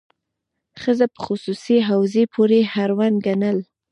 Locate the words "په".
1.13-1.19